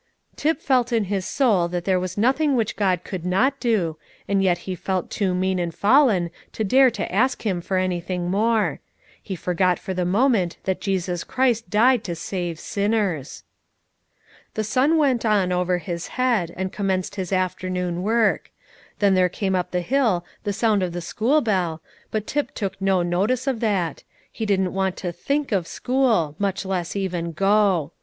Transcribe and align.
Tip 0.35 0.59
felt 0.59 0.91
in 0.91 1.03
his 1.13 1.27
soul 1.27 1.67
that 1.67 1.85
there 1.85 1.99
was 1.99 2.17
nothing 2.17 2.55
which 2.55 2.75
God 2.75 3.03
could 3.03 3.23
not 3.23 3.59
do, 3.59 3.97
and 4.27 4.41
yet 4.41 4.57
he 4.65 4.73
felt 4.73 5.11
too 5.11 5.35
mean 5.35 5.59
and 5.59 5.71
fallen 5.75 6.31
to 6.53 6.63
dare 6.63 6.89
to 6.89 7.11
ask 7.13 7.45
Him 7.45 7.61
for 7.61 7.77
anything 7.77 8.27
more; 8.31 8.79
he 9.21 9.35
forgot 9.35 9.77
for 9.77 9.93
the 9.93 10.03
moment 10.03 10.57
that 10.63 10.81
Jesus 10.81 11.23
Christ 11.23 11.69
died 11.69 12.03
to 12.05 12.15
save 12.15 12.59
sinners. 12.59 13.43
The 14.55 14.63
sun 14.63 14.97
went 14.97 15.23
on 15.23 15.51
over 15.51 15.77
his 15.77 16.07
head, 16.17 16.51
and 16.57 16.73
commenced 16.73 17.13
his 17.13 17.31
afternoon 17.31 18.01
work; 18.01 18.49
then 18.97 19.13
there 19.13 19.29
came 19.29 19.53
up 19.53 19.69
the 19.69 19.81
hill 19.81 20.25
the 20.45 20.51
sound 20.51 20.81
of 20.81 20.93
the 20.93 21.01
school 21.01 21.41
bell, 21.41 21.79
but 22.09 22.25
Tip 22.25 22.55
took 22.55 22.81
no 22.81 23.03
notice 23.03 23.45
of 23.45 23.59
that; 23.59 24.01
he 24.31 24.47
didn't 24.47 24.73
want 24.73 24.97
to 24.97 25.11
think 25.11 25.51
of 25.51 25.67
school, 25.67 26.33
much 26.39 26.65
less 26.65 26.95
even 26.95 27.33
go. 27.33 27.91